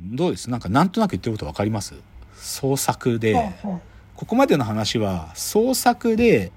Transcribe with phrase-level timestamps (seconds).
[0.00, 0.50] どうです？
[0.50, 1.94] なんかなんとなく言ってること分かります？
[2.36, 3.54] 創作で、
[4.16, 6.52] ここまでの話は創作で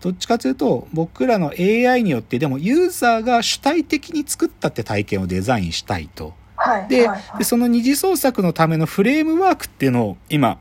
[0.00, 6.34] どっちかというと僕らの AI によってでもユーザーが主体的に作ったって体験をデザインしたいと。
[6.56, 6.88] はい。
[6.88, 10.58] ででその二次創作のためのフレームワークっていうのを今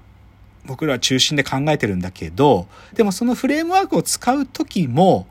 [0.65, 5.27] 僕らは中心で考えてるんだけどでもそのフレームワークを使う時も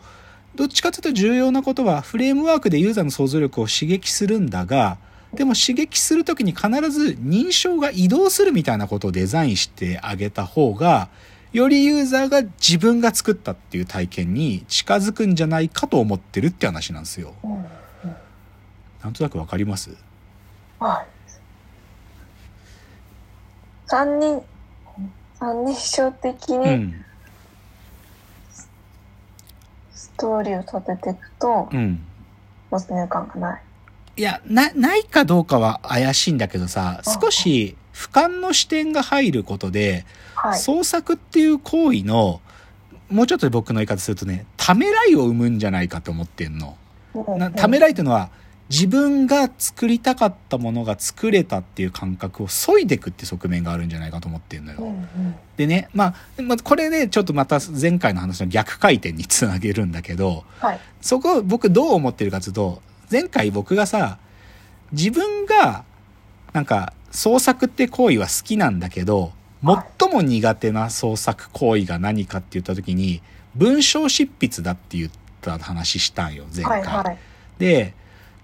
[0.56, 4.98] どっちかというと重要なことはフレームワークでユーザーの想像力を刺激するんだが
[5.34, 11.08] でも刺激する時に必ず認証が移動するみたいなことをデザインしてあげた方が
[11.52, 17.34] よりユーザーが自分が作ったっていう体験に近づくんじゃないかと思ってるって話なんですよ。
[19.02, 19.96] なんとなくわかります？
[20.78, 21.06] はい。
[23.86, 24.42] 三人、
[25.38, 27.04] 三人称的にうん。
[29.92, 32.00] ストーリーを立てていくと、うん。
[32.70, 33.62] 没入感がない。
[34.20, 40.04] いや、な、ないかどうかは怪しいんだけどさ、少し俯瞰の視点が入ることで、
[40.34, 40.58] はい。
[40.58, 42.42] 創作っていう行為の、
[43.08, 46.76] もうちょっと僕の言い方するとね、ためらいを生むんじゃないかと思ってんの。
[47.38, 48.28] なためらいっていうのは、
[48.68, 54.78] 自分が作りたかったものが作れたっていう感覚を削いでいくって側面があるんじゃないかと思ってんのよ。
[54.80, 60.80] うんうんでね、まあ、まあ、これね、ちょっとまた前回の話の逆回転につなげるんだけど、はい。
[61.00, 64.18] そこ僕どう思ってるかというと、前回僕がさ、
[64.92, 65.84] 自分が、
[66.52, 69.30] なんか、創作って行為は好きなんだけど、はい
[69.62, 73.20] 最も苦手な創作行為が何かって言った時に、
[73.54, 75.10] 文章執筆だって言っ
[75.42, 76.80] た話したんよ、前回。
[76.80, 77.18] はいはい。
[77.58, 77.94] で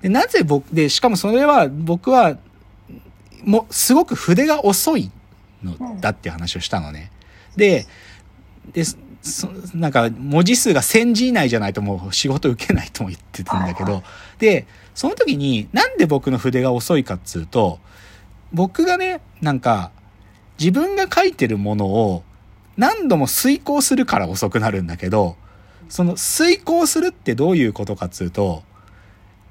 [0.03, 2.37] で、なぜ僕、で、しかもそれは僕は、
[3.44, 5.11] もう、すごく筆が遅い
[5.62, 7.11] のだっていう話をしたのね。
[7.56, 7.87] で、
[8.72, 8.98] で、そ
[9.74, 14.02] なんか文字数が1000字以内じゃないともう仕事受けないとも言ってたんだけど、はい
[14.38, 17.80] で、その時になんで僕の筆が遅いかっつうと、
[18.52, 19.91] 僕がね、なんか
[20.58, 22.22] 自分が書いてるものを
[22.77, 25.36] 何度も遂行するから遅くなるんだけど、
[25.88, 28.62] その遂行するってどういうことかっつうと、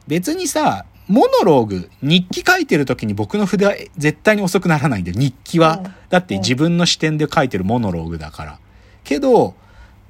[0.07, 5.81] 別にさ、モノローグ、日記書いてる時に僕の筆は絶対に遅くならないんで、日記は。
[5.83, 8.59] うんだって自分の視点で書いてるモノローグだから。
[9.03, 9.53] けど、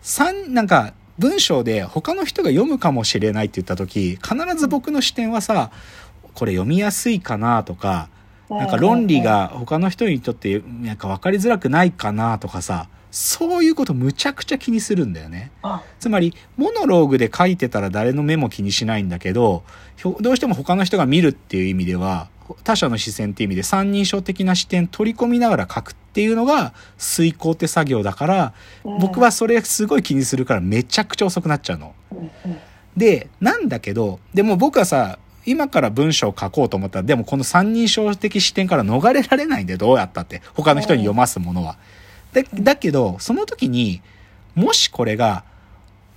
[0.06, 5.72] 三、なんか、文章で他の人が読むかもしれないって言った時、必ず僕の視点はさ、
[6.36, 8.10] これ読みやすいかなとか、
[8.48, 15.52] なんか論理が他の人にとってなんか分かりづらくないかなとかさ、そういうことむちゃくちゃ気にするんだよね。
[15.64, 19.64] あ、つまり、モノローグで書いてたら誰の目も気にしないんだけど、
[20.22, 22.30] どうしても他の人が見るっていう意味では、
[22.64, 31.94] 他者の視線っていう意味で三人称的な視点取り込みながら書くっていうのが遂行って作業だから、うん僕はそれすごい気にするからめちゃくちゃ遅くなっちゃうの。
[32.96, 40.42] で、なんだけど、でも僕はさ、今から文章を書こうと思ったら、でもこの三人称的視点から逃れられないんで、どうやったって。
[40.54, 41.78] 他の人に読ますものは。
[42.34, 44.02] だだけど、その時に、
[44.56, 45.44] もしこれが、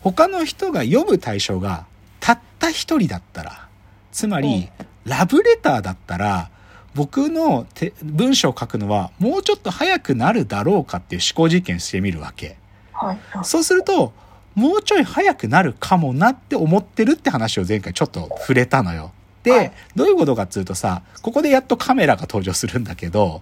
[0.00, 1.86] 他の人が読む対象が、
[2.20, 3.68] たった一人だったら、
[4.12, 4.70] つまり、
[5.08, 6.50] ラブレターだったら、
[6.94, 12.56] 僕のて文章を書くのは、もうちょっと早くなるだろうかっていう思考実験してみるわけ。
[12.92, 13.44] はいはい。
[13.44, 14.12] そうすると、
[14.54, 19.12] もうちょい早くなるかもなって思ってるって話を前回ちょっと触れたのよ。
[19.44, 23.40] で、はいどういうことかっつうとさ、ここでやっとカメラが登場するんだけど、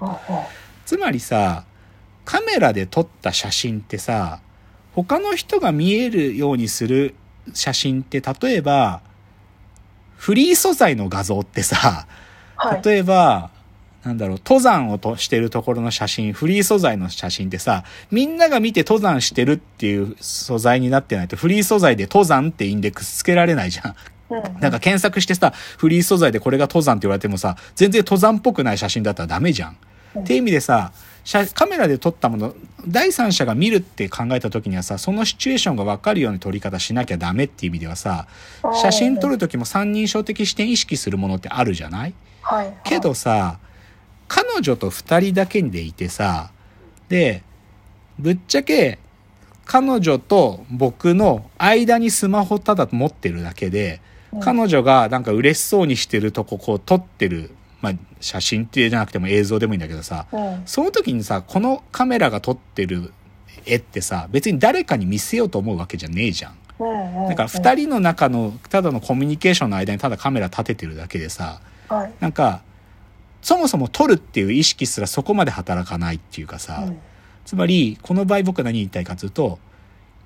[0.85, 1.65] つまりさ、
[2.25, 4.41] カメラで撮った写真ってさ、
[4.95, 7.15] 他の人が見えるようにする
[7.55, 9.01] 写真って、例えば、
[10.17, 12.07] フリー素材の画像ってさ、
[12.57, 12.83] はい。
[12.85, 13.51] 例えば、
[14.05, 23.97] なんだろう、登山をとしてるところの写真、フリー素材の写真ってさ、みんなが見て登山してるっていう素材になってないと、フリー素材で登山ってインデックスつけられないじゃん。
[24.61, 29.71] なんか検索してさ、フリー素材でこれが登山って言われてもさ、全然登山っぽくない写真だったらダメじゃん。
[29.71, 29.77] うん
[30.23, 31.16] っていう意味でさ、写
[31.55, 32.55] カメラで撮ったもの、
[32.87, 38.29] 第三者が見るって考えた時にはさ、そのシチュエーションが分かるように撮り方しなきゃダメっていう意味ではさ、
[38.81, 42.15] 写真撮る時も三人称的視点意識するものってあるじゃない？
[42.43, 42.75] はい。
[42.85, 43.59] けどさ、
[44.29, 46.53] 彼女と二人だけでいてさ、
[47.09, 47.43] で、
[48.19, 49.01] ぶっちゃけ、
[49.65, 54.01] 彼女と僕の間にスマホただ持ってるだけで、
[54.33, 54.41] うん。
[54.41, 57.51] 彼女がなんか嬉しそうにしてるとここう撮ってる、
[57.81, 63.13] まあ写真ってじゃなくても映像でもいいんだけどさ、うんその時にさ、このカメラが撮ってる
[63.65, 66.57] 絵ってさ、別に誰かに見せようと思うわけじゃねえじゃん。
[67.29, 72.13] だから二人の中のただのコミュニケーションの間にただカメラ立ててるだけでさ、はい。
[72.21, 72.63] なんか、
[73.43, 76.99] そもそも撮るっていう意識すらそこまで働かないっていうかさ、うん
[77.47, 79.61] つまり、この場合僕は何言いたいかというと、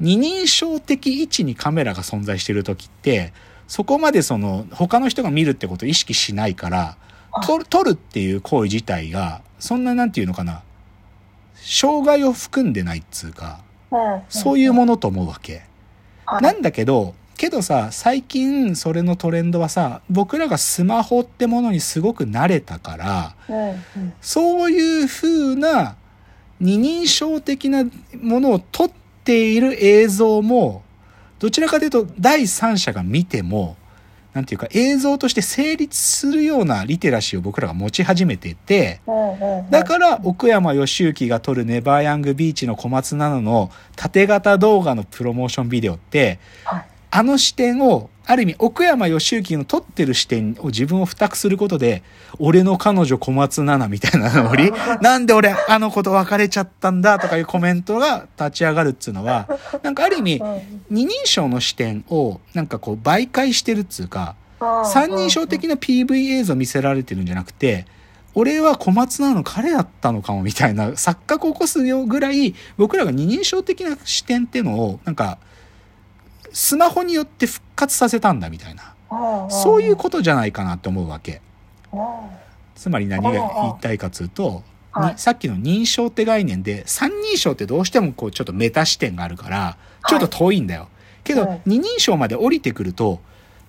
[0.00, 3.34] 二人称的位置にカメラが存在している時って、
[3.68, 6.96] そこまでその、他の人が見るってことを意識しないから、
[7.68, 10.62] 撮るっていう行為自体が、そんななんていうのかな、
[11.54, 13.60] 障害を含んでないっつうか、
[13.90, 14.22] うん。
[14.28, 15.62] そういうものと思うわけ。
[16.24, 16.42] はい。
[16.42, 23.70] なんだけど、けどさ、最近それのトレンドはさ、僕らがスマホってものにすごく慣れたから、うん。
[23.70, 24.12] うん。
[24.20, 25.96] そういう風な
[26.58, 27.84] 二人称的な
[28.20, 28.90] ものを撮っ
[29.24, 30.82] ている映像も、
[31.38, 33.76] どちらかというと第三者が見ても、
[34.32, 39.00] なんていうか映像として成立するようなリテラシーを僕らが持ち始めていて。
[39.70, 46.89] だから奥山義行が撮るネバーヤングビーチの小松菜奈の縦型動画のプロモーションビデオって、はい。
[47.10, 52.04] あの視点を、ある意味、奥山義行の撮ってる視点を自分を付託することで、
[52.38, 54.70] 俺の彼女小松菜奈みたいなのり、
[55.02, 59.48] なんで俺あの子と別れちゃったんだとかいうコメントが立ち上がるっつうのは、
[59.82, 60.60] なんかある意味う、ん。
[60.90, 67.86] 二人称の視点をなんかこう媒介してるっつうか、うん三人称的な PV 映像見せられてるんじゃなくて、
[68.34, 75.38] 俺は小松菜奈の彼だったのかもみたいな錯覚を起こすよぐらい、僕らが二人称的な視点っていうのを、なんか、
[76.52, 78.94] スマホによって復活させたんだみたいな。
[79.10, 79.50] うん。
[79.50, 81.40] そういうことじゃないかなって思うわけ。
[81.92, 82.00] うん。
[82.74, 84.62] つまり何が言いたいかというと、
[85.16, 89.76] さっきの認証って概念で、三人称ってどうしてもこうちょっとメタ視点があるから、
[90.08, 90.88] ちょっと遠いんだよ。
[91.22, 93.20] けどうん、二人称まで降りてくると、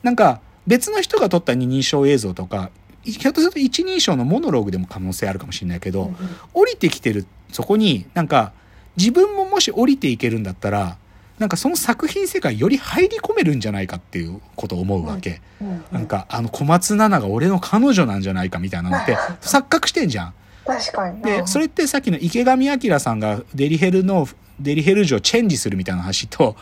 [0.04, 2.72] なんか別の人が撮った二人称映像とか、
[3.04, 6.12] ひょっとすると一人称のモノローグでも可能性あるかもしれないけど、
[6.54, 8.54] 降りてきてるそこになんか
[8.96, 10.98] 自分ももし降りていけるんだったら
[11.42, 15.84] なんかその作品世界より入り込めるんじゃないかっていうことを思うわけ、うん。
[15.92, 20.34] なんかあの小松菜奈が俺の彼女なんじゃないかみたいなのって錯覚してんじゃん。
[20.68, 21.20] 確かに。
[21.24, 24.28] でそれってさっきの池上彰さんがデリヘルの
[24.60, 26.56] デリヘル城チェンジするみたいな話と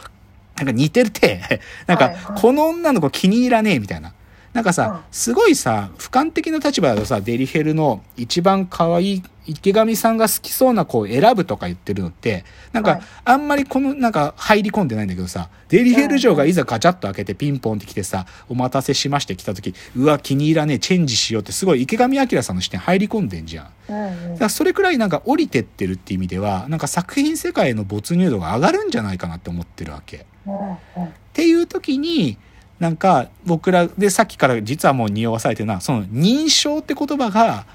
[0.55, 1.41] なんか似てるて
[1.85, 4.13] なんかこの女の子気に入らねえみたいな
[4.53, 23.65] なんかうんさすごいさ俯瞰的な立場だとさデリヘルの一番可愛い池上さんが好きそうな子を選ぶとか言ってるのってなんかはいあんまりこのなんか入り込んでないんだけどさデリヘル城がいざガチャッと開けてピンポンって来てさお待たせしまして来た時うわ気に入らねえチェンジしようってすごい池上彰さんの視点入り込んでんじゃん。
[23.87, 30.17] だからそれくらいなんか降りてってるっていう意味ではなんか作品世界への没入度が上がるんじゃないかなって思ってるわけ。
[30.17, 30.21] っ。
[31.33, 32.37] ていう時に
[32.79, 37.65] なんか僕らでさっきから実はもう匂わされてるのはその認証って言葉が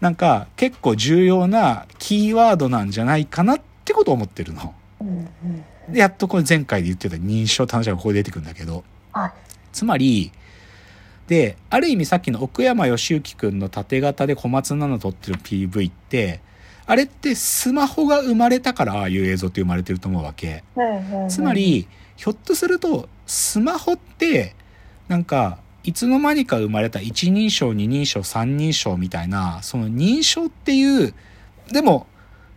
[0.00, 4.74] なんか結構重要なキーワードなんじゃないかなってことを思ってるの。
[5.88, 9.32] でやっとこれ前回で言ってた認証って話がここで出てくるんだけどはい。
[9.72, 10.30] つまり
[11.26, 16.40] である意味さっきの奥山義行くんの縦型で小松菜奈撮ってる PV って
[16.86, 20.64] あれってスマホが生まれたからああいう映像って生まれてると思うわけ。
[21.28, 21.86] つま、り
[22.22, 24.54] ひょっとするとスマホって
[25.08, 31.14] なんかいつの間にか生まれた一人称二人称三人称みたいなその認証っていう
[31.72, 32.06] でも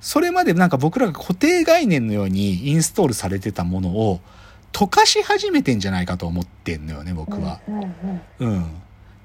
[0.01, 4.19] それまでなんか僕らが固定概念のようにインストールされてたものを
[4.71, 7.59] 溶かし始めてんじゃないかと思ってんのよね僕は。
[8.37, 8.65] うん。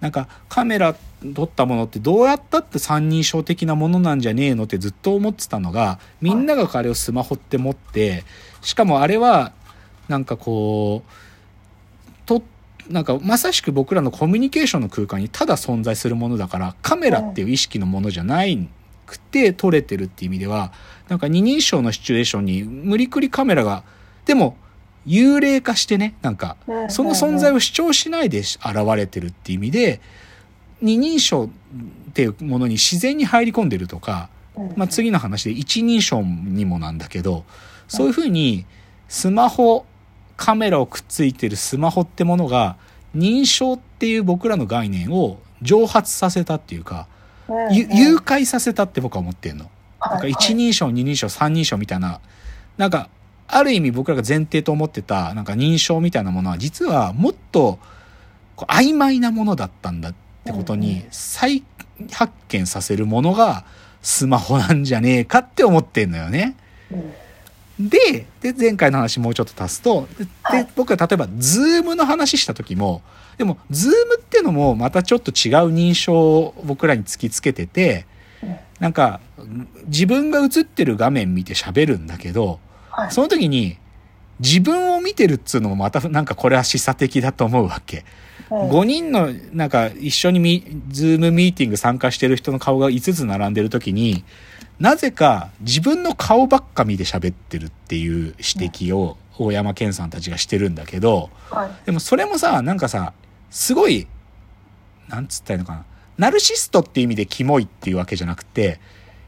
[0.01, 0.97] なんかカメラ
[1.35, 8.25] 撮ったものってどうやったって三人称的なものなんじゃねえのってずっと思ってたのがみんながあれをスマホって持って
[8.63, 9.53] しかもあれは
[10.11, 11.11] なんかこう
[12.27, 12.43] と
[12.89, 18.69] なんかまさしく僕らのコミュニケーションの空間にただ存在するものだからカメラっていう意識のものじゃない
[19.07, 20.73] くて撮れてるっていう意味では
[21.09, 23.85] なんか二人称のシチュエーションに無理くりカメラが
[24.25, 24.57] でも
[25.07, 28.61] 幽霊化してねなんかうんその存在を主張しないで現
[28.97, 30.01] れてるっていう意味で
[30.83, 34.73] 二人称っていうものに自然に入り込んでるとか、うん。
[34.77, 37.45] まあ、次の話で一人称にもなんだけど
[37.87, 38.65] そういうふうに
[39.09, 39.85] スマホ
[40.41, 42.77] カメラをくっついてるスマホってものが
[43.15, 47.07] 認証っていう僕らの概念を蒸発させたっていうか、
[47.47, 47.75] うん。
[47.75, 49.65] ゆ誘拐させたって僕は思ってんの。
[49.65, 52.21] はいなんか一人称二人称三人称みたいな
[52.79, 53.11] なんか
[53.47, 57.79] ある意味僕らが前提と思ってたなんか認証みたいなものは実はもっと
[58.57, 60.15] こう曖昧なものだったんだっ
[60.47, 61.63] てことうんうに再
[62.11, 63.67] 発見させるものが
[64.01, 66.57] スマホなんじゃねえかって思ってんのよね。
[66.91, 67.13] うん。
[67.89, 73.03] で、で、前回の話もうちょっと足すと、で、はいで僕が例えば、 Zoom の話した時も、
[73.39, 78.07] でも、 Zoom ってのもまたちょっと違う認証を僕らに突きつけてて
[78.43, 79.21] うん、なんか、
[79.87, 82.61] 自分が映ってる画面見て喋るんだけど、
[82.91, 83.11] はい。
[83.11, 83.79] その時に、
[84.41, 88.05] 自分を見てるっつうのもまたなんかこれは示唆的だと思うわけ。
[88.51, 88.71] うん。
[88.71, 94.25] 5人のなんか一緒にミズームミーティング参加してる人の顔が5つ並んでる時に
[94.79, 101.71] なぜか自分の顔ばっか見て喋ってるっていう指摘を大山健さんたちがしてるんだけどはい。
[101.87, 103.13] でもそれもさなんかさ
[103.51, 104.07] すごい
[105.09, 105.85] なんつったらいいのかな。
[106.19, 108.79] ナルシストって意味でキモいっていうわけじゃなくて、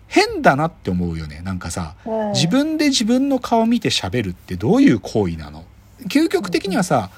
[0.09, 1.41] 変だなって思うよね。
[1.41, 2.33] なんかさ、うん。
[2.33, 5.65] 自分で自分の顔見て喋るってどういう行為なの？
[6.09, 7.11] 究極的にはさ、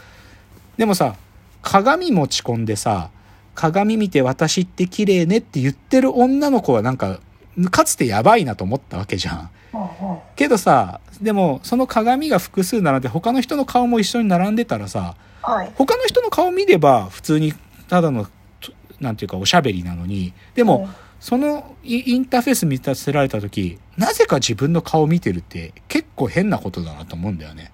[0.76, 1.16] でもさ、
[1.64, 3.10] 鏡持ち込んでさ、
[3.54, 7.20] 鏡見て私って綺麗ねって言ってる女の子はなんか、
[7.70, 9.50] かつてやばいなと思ったわけじゃん。
[10.36, 15.72] けどさ、でもその鏡が複数並んで他の人の顔も一緒に並んでたらさ、はい。
[15.74, 17.52] 他の人の顔見れば普通に
[17.88, 18.26] ただの、
[18.60, 27.72] となんていうかおしゃべりなのに、でも、そのイインターフェース見させられた時、なぜか自分の顔見てるって結構変なことだなと思うんだよね。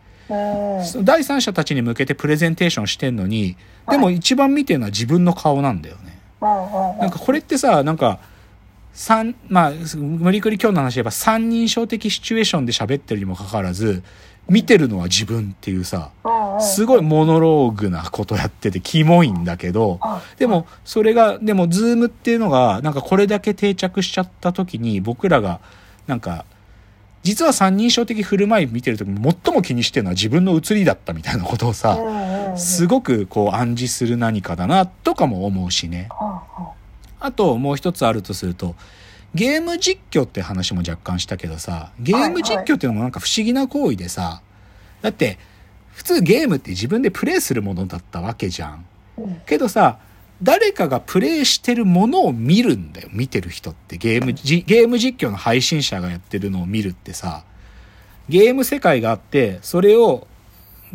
[1.03, 3.57] 第三者たちに向けてプレゼンテーションしてんのに、
[3.91, 6.19] でも一番見てるのは自分の顔なんだよね。
[6.41, 8.19] なんかこれってさ、なんか、
[8.93, 14.03] 三、まあ、無理くり今日の話で言えば三人称的シチュエーションで喋ってるにもかかわらず、
[14.49, 16.11] 見てるのは自分っていうさ、
[16.61, 25.61] すごいモノローグなことやっててキモいんだけど、はいでも、それが、でも、 Zoom っていうのが、なんかこれだけ定着しちゃった時に、僕らが、
[26.07, 26.45] なんか、
[27.23, 31.99] 実は三人称的振る舞い見てる時に最も気にしてるのは自分の写りだったみたいなことをうさ、
[32.57, 36.09] すごくこう暗示する何かだな、とかも思うしね。
[36.11, 36.73] はあは
[37.21, 37.33] あ。
[37.33, 38.75] と、もう一つあるとすると、
[39.35, 44.41] ゲーム実況って話も若干したけどさ、ゲーム実況っていうのもなんか不思議な行為でさ、
[45.03, 45.39] だって、
[45.93, 48.87] 普通ゲームって自分でプレイするものだったわけじゃん。
[49.47, 49.99] けどさ、
[50.43, 53.09] 誰かがプレイしてるものを見るんだよ。
[53.13, 53.99] 見てる人って。
[53.99, 57.45] ゲームじ、ゲーム実況の配信者がやってるのを見るってさ、
[58.29, 60.27] ゲーム世界があって、それを、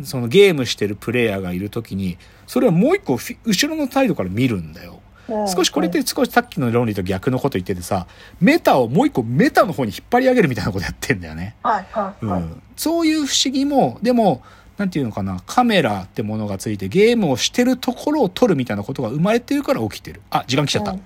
[0.02, 4.94] そのゲームしてるプレイヤーがいるときに、それをもう一個後ろの態度から見るんだよ。
[4.94, 5.06] うん
[5.48, 8.06] 少しこれって少しさっきの論理と逆のこと言っててさ、
[8.40, 11.56] メタをもう一個メタの方に引っ張り上げるみたいなことやってんだよね。
[11.64, 12.42] はいはいはい。
[12.42, 14.42] うん、そういう不思議も、でも、
[14.76, 20.20] なんていうのかな、カメラってものがついてゲームをしてるところを撮るみたいなことが生まれてるから起きてる。
[20.30, 20.96] あ、時間来ちゃった。